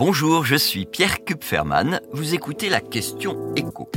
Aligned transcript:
Bonjour, 0.00 0.46
je 0.46 0.56
suis 0.56 0.86
Pierre 0.86 1.26
Kupferman. 1.26 2.00
Vous 2.14 2.34
écoutez 2.34 2.70
la 2.70 2.80
question 2.80 3.54
écho. 3.54 3.90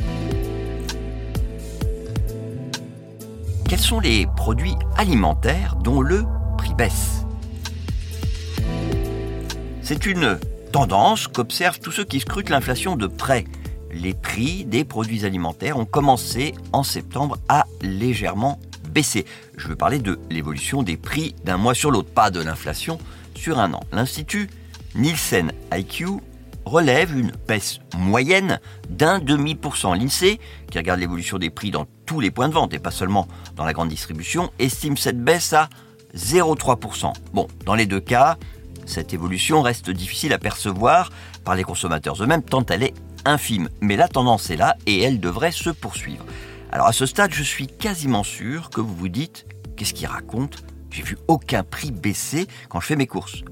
Quels 3.70 3.80
sont 3.80 4.02
les 4.02 4.28
produits 4.36 4.76
alimentaires 4.98 5.78
dont 5.78 6.02
le 6.02 6.26
prix 6.58 6.74
baisse? 6.74 7.24
C'est 9.82 10.06
une 10.06 10.38
tendance 10.74 11.30
qu'observent 11.30 11.80
tous 11.80 11.92
ceux 11.94 12.04
qui 12.04 12.20
scrutent 12.20 12.50
l'inflation 12.50 12.98
de 12.98 13.08
près. 13.08 13.46
Les 13.90 14.14
prix 14.14 14.66
des 14.66 14.84
produits 14.84 15.24
alimentaires 15.24 15.78
ont 15.78 15.86
commencé 15.86 16.54
en 16.74 16.84
septembre 16.84 17.38
à 17.48 17.64
légèrement 17.82 18.60
baisser. 18.90 19.24
Je 19.56 19.70
veux 19.70 19.78
parler 19.78 20.00
de 20.00 20.20
l'évolution 20.30 20.84
des 20.84 20.98
prix 20.98 21.34
d'un 21.46 21.56
mois 21.56 21.74
sur 21.74 21.92
l'autre, 21.92 22.12
pas 22.12 22.30
de 22.30 22.42
l'inflation 22.42 23.00
sur 23.36 23.58
un 23.58 23.74
an. 23.74 23.80
L'Institut 23.94 24.50
Nielsen 24.96 25.52
IQ 25.74 26.20
relève 26.66 27.18
une 27.18 27.32
baisse 27.48 27.80
moyenne 27.98 28.60
d'un 28.90 29.20
demi 29.20 29.56
pour 29.56 29.76
cent. 29.76 29.94
L'INSEE, 29.94 30.40
qui 30.70 30.78
regarde 30.78 31.00
l'évolution 31.00 31.38
des 31.38 31.50
prix 31.50 31.72
dans 31.72 31.88
tous 32.06 32.20
les 32.20 32.32
points 32.32 32.48
de 32.48 32.54
vente 32.54 32.74
et 32.74 32.80
pas 32.80 32.92
seulement 32.92 33.28
dans 33.56 33.66
la 33.66 33.74
grande 33.74 33.90
distribution, 33.90 34.52
estime 34.60 34.96
cette 34.96 35.22
baisse 35.22 35.54
à 35.54 35.70
0,3%. 36.16 37.12
Bon, 37.34 37.48
dans 37.66 37.76
les 37.76 37.86
deux 37.86 38.00
cas, 38.00 38.38
cette 38.86 39.14
évolution 39.14 39.62
reste 39.62 39.90
difficile 39.90 40.32
à 40.34 40.38
percevoir 40.38 41.12
par 41.44 41.56
les 41.56 41.64
consommateurs 41.64 42.22
eux-mêmes 42.22 42.44
tant 42.44 42.66
elle 42.68 42.84
est 42.84 42.94
infime. 43.26 43.70
Mais 43.82 43.96
la 43.96 44.08
tendance 44.08 44.50
est 44.50 44.58
là 44.58 44.76
et 44.86 45.02
elle 45.02 45.20
devrait 45.20 45.52
se 45.52 45.70
poursuivre. 45.70 46.26
Alors 46.72 46.88
à 46.88 46.94
ce 46.94 47.06
stade, 47.06 47.34
je 47.34 47.44
suis 47.44 47.68
quasiment 47.68 48.24
sûr 48.24 48.70
que 48.70 48.82
vous 48.82 48.96
vous 48.96 49.10
dites 49.10 49.46
qu'est-ce 49.76 49.94
qu'il 49.94 50.08
raconte? 50.08 50.64
J'ai 50.92 51.04
vu 51.04 51.18
aucun 51.28 51.64
prix 51.64 51.92
baisser 51.92 52.48
quand 52.70 52.80
je 52.80 52.86
fais 52.86 52.96
mes 52.96 53.08
courses. 53.08 53.44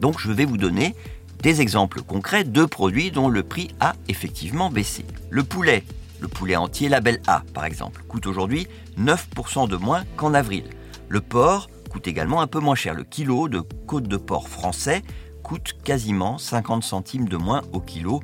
Donc 0.00 0.18
je 0.18 0.32
vais 0.32 0.44
vous 0.44 0.56
donner 0.56 0.94
des 1.42 1.60
exemples 1.60 2.02
concrets 2.02 2.44
de 2.44 2.64
produits 2.64 3.10
dont 3.10 3.28
le 3.28 3.42
prix 3.42 3.68
a 3.80 3.94
effectivement 4.08 4.70
baissé. 4.70 5.04
Le 5.30 5.42
poulet, 5.42 5.84
le 6.20 6.28
poulet 6.28 6.56
entier 6.56 6.88
label 6.88 7.20
A 7.26 7.42
par 7.54 7.64
exemple, 7.64 8.02
coûte 8.08 8.26
aujourd'hui 8.26 8.66
9% 8.98 9.68
de 9.68 9.76
moins 9.76 10.04
qu'en 10.16 10.34
avril. 10.34 10.64
Le 11.08 11.20
porc 11.20 11.68
coûte 11.90 12.06
également 12.06 12.40
un 12.40 12.46
peu 12.46 12.60
moins 12.60 12.74
cher. 12.74 12.94
Le 12.94 13.04
kilo 13.04 13.48
de 13.48 13.60
côte 13.86 14.08
de 14.08 14.16
porc 14.16 14.48
français 14.48 15.02
coûte 15.42 15.74
quasiment 15.82 16.38
50 16.38 16.84
centimes 16.84 17.28
de 17.28 17.36
moins 17.36 17.62
au 17.72 17.80
kilo, 17.80 18.20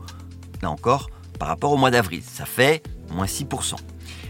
là 0.62 0.70
encore 0.70 1.10
par 1.38 1.48
rapport 1.48 1.72
au 1.72 1.76
mois 1.76 1.90
d'avril. 1.90 2.22
Ça 2.22 2.46
fait 2.46 2.82
moins 3.10 3.26
6%. 3.26 3.74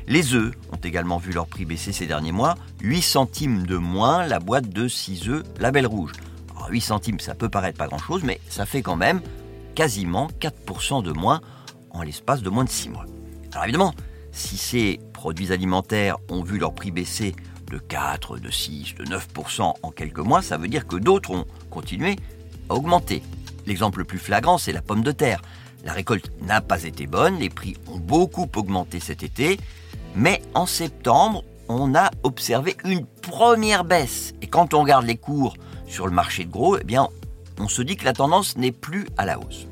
Les 0.08 0.34
œufs 0.34 0.52
ont 0.72 0.80
également 0.82 1.18
vu 1.18 1.32
leur 1.32 1.46
prix 1.46 1.64
baisser 1.64 1.92
ces 1.92 2.06
derniers 2.06 2.32
mois, 2.32 2.54
8 2.82 3.02
centimes 3.02 3.66
de 3.66 3.76
moins 3.76 4.26
la 4.26 4.38
boîte 4.38 4.68
de 4.68 4.88
6 4.88 5.28
œufs 5.28 5.42
label 5.58 5.86
rouge. 5.86 6.12
8 6.70 6.80
centimes, 6.80 7.20
ça 7.20 7.34
peut 7.34 7.48
paraître 7.48 7.78
pas 7.78 7.86
grand-chose, 7.86 8.22
mais 8.24 8.40
ça 8.48 8.66
fait 8.66 8.82
quand 8.82 8.96
même 8.96 9.20
quasiment 9.74 10.28
4% 10.40 11.02
de 11.02 11.12
moins 11.12 11.40
en 11.90 12.02
l'espace 12.02 12.42
de 12.42 12.50
moins 12.50 12.64
de 12.64 12.70
6 12.70 12.90
mois. 12.90 13.06
Alors 13.52 13.64
évidemment, 13.64 13.94
si 14.32 14.56
ces 14.56 15.00
produits 15.12 15.52
alimentaires 15.52 16.16
ont 16.28 16.42
vu 16.42 16.58
leur 16.58 16.74
prix 16.74 16.90
baisser 16.90 17.34
de 17.70 17.78
4, 17.78 18.38
de 18.38 18.50
6, 18.50 18.94
de 18.96 19.04
9% 19.04 19.74
en 19.82 19.90
quelques 19.90 20.18
mois, 20.18 20.42
ça 20.42 20.56
veut 20.56 20.68
dire 20.68 20.86
que 20.86 20.96
d'autres 20.96 21.30
ont 21.30 21.46
continué 21.70 22.16
à 22.68 22.74
augmenter. 22.74 23.22
L'exemple 23.66 24.00
le 24.00 24.04
plus 24.04 24.18
flagrant, 24.18 24.58
c'est 24.58 24.72
la 24.72 24.82
pomme 24.82 25.02
de 25.02 25.12
terre. 25.12 25.42
La 25.84 25.92
récolte 25.92 26.30
n'a 26.42 26.60
pas 26.60 26.84
été 26.84 27.06
bonne, 27.06 27.38
les 27.38 27.48
prix 27.48 27.76
ont 27.88 27.98
beaucoup 27.98 28.46
augmenté 28.56 29.00
cet 29.00 29.22
été, 29.22 29.58
mais 30.14 30.42
en 30.54 30.66
septembre, 30.66 31.44
on 31.68 31.94
a 31.94 32.10
observé 32.22 32.76
une 32.84 33.06
première 33.26 33.84
baisse. 33.84 34.34
Et 34.40 34.46
quand 34.46 34.72
on 34.72 34.82
regarde 34.82 35.04
les 35.04 35.16
cours 35.16 35.56
sur 35.88 36.06
le 36.06 36.12
marché 36.12 36.44
de 36.44 36.50
gros, 36.50 36.78
eh 36.78 36.84
bien, 36.84 37.08
on 37.58 37.68
se 37.68 37.82
dit 37.82 37.96
que 37.96 38.04
la 38.04 38.12
tendance 38.12 38.56
n'est 38.56 38.72
plus 38.72 39.08
à 39.16 39.26
la 39.26 39.38
hausse. 39.38 39.66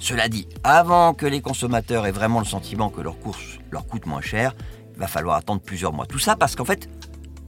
Cela 0.00 0.28
dit, 0.28 0.48
avant 0.64 1.14
que 1.14 1.26
les 1.26 1.40
consommateurs 1.40 2.06
aient 2.06 2.12
vraiment 2.12 2.40
le 2.40 2.46
sentiment 2.46 2.88
que 2.88 3.00
leur 3.00 3.18
course 3.20 3.58
leur 3.70 3.86
coûte 3.86 4.06
moins 4.06 4.20
cher, 4.20 4.54
il 4.94 4.98
va 4.98 5.06
falloir 5.06 5.36
attendre 5.36 5.60
plusieurs 5.60 5.92
mois. 5.92 6.06
Tout 6.06 6.18
ça 6.18 6.34
parce 6.34 6.56
qu'en 6.56 6.64
fait, 6.64 6.88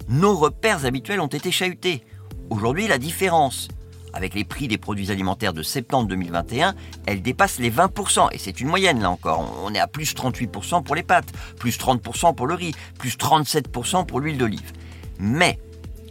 nos 0.09 0.37
repères 0.37 0.85
habituels 0.85 1.21
ont 1.21 1.27
été 1.27 1.51
chahutés. 1.51 2.05
Aujourd'hui, 2.51 2.87
la 2.87 2.99
différence 2.99 3.69
avec 4.13 4.35
les 4.35 4.45
prix 4.45 4.69
des 4.69 4.79
produits 4.79 5.11
alimentaires 5.11 5.55
de 5.55 5.63
septembre 5.63 6.07
2021, 6.09 6.75
elle 7.07 7.23
dépasse 7.23 7.59
les 7.59 7.71
20%. 7.71 8.29
Et 8.33 8.39
c'est 8.39 8.61
une 8.61 8.69
moyenne 8.69 9.01
là 9.01 9.11
encore. 9.11 9.61
On 9.65 9.75
est 9.75 9.81
à 9.81 9.87
plus 9.87 10.15
38% 10.15 10.83
pour 10.83 10.95
les 10.95 11.03
pâtes, 11.03 11.33
plus 11.59 11.79
30% 11.79 12.35
pour 12.35 12.47
le 12.47 12.55
riz, 12.55 12.75
plus 12.99 13.17
37% 13.17 14.07
pour 14.07 14.21
l'huile 14.21 14.39
d'olive. 14.39 14.73
Mais 15.19 15.59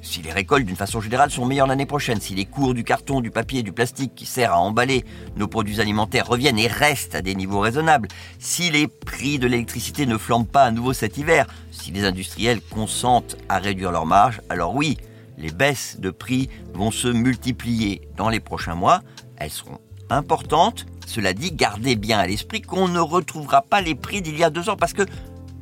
si 0.02 0.22
les 0.24 0.32
récoltes 0.32 0.66
d'une 0.66 0.76
façon 0.76 1.00
générale 1.00 1.30
sont 1.30 1.46
meilleures 1.46 1.68
l'année 1.68 1.86
prochaine, 1.86 2.20
si 2.20 2.34
les 2.34 2.46
cours 2.46 2.74
du 2.74 2.84
carton, 2.84 3.22
du 3.22 3.30
papier 3.30 3.60
et 3.60 3.64
du 3.64 3.72
plastique 3.72 4.16
qui 4.16 4.26
sert 4.26 4.54
à 4.54 4.60
emballer 4.60 5.06
nos 5.36 5.48
produits 5.48 5.80
alimentaires 5.80 6.28
reviennent 6.28 6.58
et 6.58 6.68
restent 6.68 7.14
à 7.14 7.22
des 7.22 7.36
niveaux 7.36 7.60
raisonnables, 7.60 8.08
si 8.40 8.72
les 8.72 8.88
prix 8.88 9.38
de 9.38 9.48
l'électricité 9.48 10.08
ne 10.08 10.18
flambent 10.18 10.48
pas 10.48 10.64
à 10.64 10.72
nouveau 10.72 10.94
cet 10.94 11.18
hiver, 11.18 11.46
si 11.72 11.92
les 11.92 12.04
industriels 12.04 12.62
consentent 12.62 13.38
à 13.48 13.60
réduire 13.60 13.92
leurs 13.92 14.08
marges, 14.08 14.42
alors 14.50 14.76
oui, 14.76 14.98
les 15.38 15.52
baisses 15.52 16.00
de 16.00 16.10
prix 16.10 16.50
vont 16.74 16.92
se 16.92 17.08
multiplier 17.08 18.02
dans 18.18 18.30
les 18.30 18.40
prochains 18.40 18.76
mois. 18.76 19.02
Elles 19.38 19.52
seront 19.52 19.80
importantes. 20.10 20.86
Cela 21.06 21.34
dit, 21.34 21.52
gardez 21.52 21.96
bien 21.96 22.20
à 22.20 22.28
l'esprit 22.28 22.62
qu'on 22.62 22.88
ne 22.88 23.00
retrouvera 23.00 23.62
pas 23.62 23.82
les 23.82 23.96
prix 23.96 24.22
d'il 24.22 24.38
y 24.38 24.44
a 24.44 24.50
deux 24.50 24.70
ans 24.70 24.78
parce 24.78 24.94
que 24.94 25.04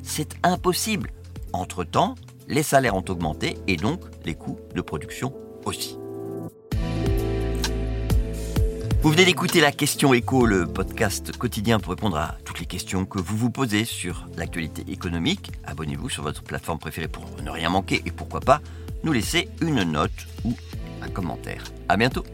c'est 0.04 0.36
impossible. 0.44 1.12
Entre-temps, 1.54 2.16
les 2.50 2.64
salaires 2.64 2.96
ont 2.96 3.06
augmenté 3.08 3.58
et 3.68 3.78
donc 3.78 4.02
les 4.26 4.36
coûts 4.36 4.60
de 4.76 4.82
production 4.82 5.34
aussi. 5.66 5.98
Vous 9.02 9.12
venez 9.12 9.24
d'écouter 9.24 9.62
la 9.62 9.72
question 9.72 10.14
écho, 10.14 10.46
le 10.46 10.66
podcast 10.66 11.38
quotidien 11.38 11.80
pour 11.80 11.92
répondre 11.92 12.18
à 12.18 12.36
toutes 12.44 12.60
les 12.60 12.66
questions 12.66 13.06
que 13.06 13.20
vous 13.20 13.38
vous 13.38 13.50
posez 13.50 13.86
sur 13.86 14.28
l'actualité 14.36 14.84
économique. 14.92 15.52
Abonnez-vous 15.66 16.10
sur 16.10 16.24
votre 16.24 16.44
plateforme 16.44 16.80
préférée 16.80 17.08
pour 17.08 17.24
ne 17.42 17.50
rien 17.50 17.70
manquer 17.70 18.02
et 18.06 18.12
pourquoi 18.12 18.42
pas 18.42 18.60
nous 19.04 19.14
laisser 19.14 19.48
une 19.62 19.84
note 19.84 20.28
ou 20.44 20.54
un 21.02 21.08
commentaire. 21.08 21.64
À 21.88 21.96
bientôt. 21.96 22.26